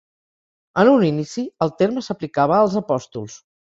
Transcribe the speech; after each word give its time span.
En 0.85 0.89
un 0.93 1.05
inici, 1.11 1.45
el 1.69 1.77
terme 1.85 2.07
s'aplicava 2.09 2.61
als 2.65 2.83
Apòstols. 2.87 3.43